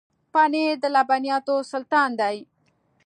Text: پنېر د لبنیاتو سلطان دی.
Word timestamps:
پنېر 0.33 0.73
د 0.83 0.85
لبنیاتو 0.95 1.55
سلطان 1.71 2.09
دی. 2.19 2.37